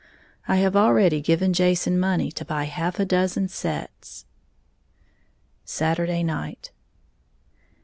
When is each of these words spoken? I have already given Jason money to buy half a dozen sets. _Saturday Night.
I 0.47 0.55
have 0.55 0.75
already 0.75 1.21
given 1.21 1.53
Jason 1.53 1.99
money 1.99 2.31
to 2.31 2.43
buy 2.43 2.63
half 2.63 2.99
a 2.99 3.05
dozen 3.05 3.49
sets. 3.49 4.25
_Saturday 5.63 6.25
Night. 6.25 6.71